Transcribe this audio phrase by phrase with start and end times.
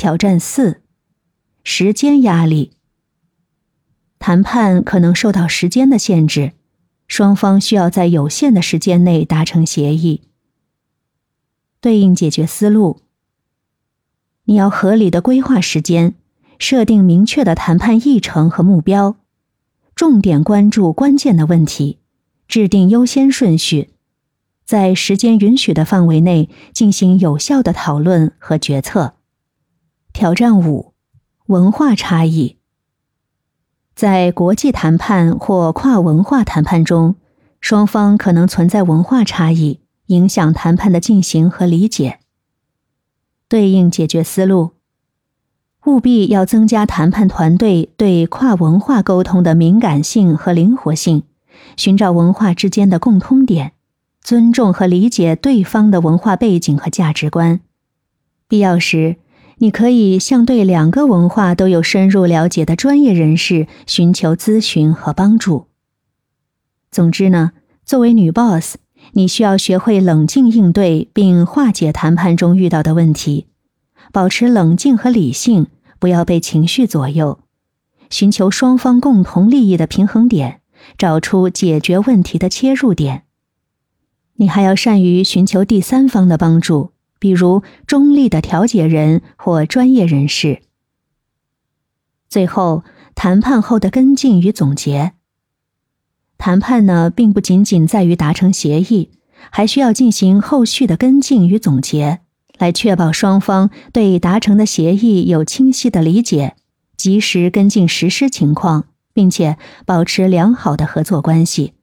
[0.00, 0.80] 挑战四：
[1.62, 2.70] 时间压力。
[4.18, 6.52] 谈判可能受到时间的限制，
[7.06, 10.22] 双方需要在有限的时间内达成协议。
[11.82, 13.02] 对应解决思路：
[14.44, 16.14] 你要合理的规划时间，
[16.58, 19.16] 设定明确的谈判议程和目标，
[19.94, 21.98] 重点关注关键的问题，
[22.48, 23.90] 制定优先顺序，
[24.64, 29.16] 在时间允许的范围内进行有效的讨论和决策。
[30.12, 30.92] 挑战五：
[31.46, 32.58] 文化差异。
[33.94, 37.14] 在国际谈判或跨文化谈判中，
[37.60, 42.18] 双方可能存在文化差异，影响谈判的进行和理解。
[43.48, 44.72] 对应解决思路：
[45.86, 51.22] 务必要增加谈判团队对跨文化沟通的敏感性和灵活性，
[51.76, 53.72] 寻找文化之间的共通点，
[54.20, 57.60] 尊重和理解对方的文化背景和价值观。
[58.48, 59.16] 必要时。
[59.62, 65.66] 你可以向对两个文化都有深入了解的专业人士寻求咨询和帮助。
[66.90, 67.52] 总之呢，
[67.84, 68.76] 作为女 boss，
[69.12, 73.48] 你需要学会冷静应对并化解谈判中遇到的问题，
[74.12, 75.66] 保持冷静和理性，
[75.98, 77.40] 不要被情绪左右，
[78.08, 80.62] 寻求双方共同利益的平衡点，
[80.96, 83.24] 找出解决问题的切入点。
[84.36, 86.92] 你还要善于寻求第三方的帮助。
[87.20, 90.62] 比如中立的调解人或专业人士。
[92.28, 92.82] 最后，
[93.14, 95.12] 谈判后的跟进与总结。
[96.38, 99.10] 谈判呢，并不仅仅在于达成协议，
[99.50, 102.20] 还需要进行后续的跟进与总结，
[102.58, 106.56] 来确保双方对达成的协议有清晰的理解，
[106.96, 111.74] 及时跟进实施情况，并且保持良好的合作关系。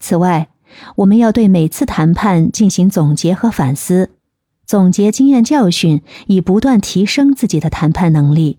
[0.00, 0.48] 此外，
[0.96, 4.12] 我们要对每次谈判进行总结和反思。
[4.68, 8.58] 总结经验教训，以不断提升自己的谈判能力。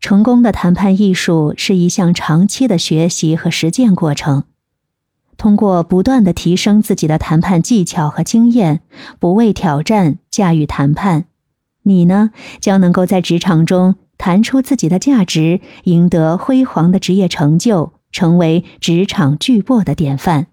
[0.00, 4.42] 成功的谈判艺术是一项长期的学习和实践过程。
[5.36, 8.80] 通过不断的提升自己的谈判技巧和经验，
[9.20, 11.26] 不畏挑战，驾驭谈判，
[11.84, 20.48] 你呢将能够在职场中谈出自己的价值，赢得辉煌的职业成就，成为职场巨擘的典范。